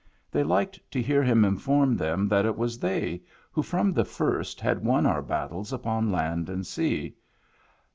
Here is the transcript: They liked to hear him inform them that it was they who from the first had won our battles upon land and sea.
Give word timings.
They 0.31 0.43
liked 0.43 0.79
to 0.93 0.99
hear 0.99 1.21
him 1.21 1.45
inform 1.45 1.95
them 1.95 2.27
that 2.27 2.43
it 2.43 2.57
was 2.57 2.79
they 2.79 3.21
who 3.51 3.61
from 3.61 3.93
the 3.93 4.03
first 4.03 4.59
had 4.59 4.83
won 4.83 5.05
our 5.05 5.21
battles 5.21 5.71
upon 5.71 6.11
land 6.11 6.49
and 6.49 6.65
sea. 6.65 7.15